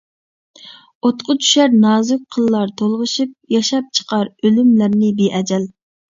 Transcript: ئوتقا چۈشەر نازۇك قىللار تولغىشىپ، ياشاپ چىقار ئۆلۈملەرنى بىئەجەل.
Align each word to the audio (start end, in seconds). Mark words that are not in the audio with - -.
ئوتقا 1.07 1.33
چۈشەر 1.41 1.73
نازۇك 1.83 2.23
قىللار 2.35 2.71
تولغىشىپ، 2.81 3.35
ياشاپ 3.55 3.91
چىقار 3.99 4.31
ئۆلۈملەرنى 4.49 5.11
بىئەجەل. 5.21 5.69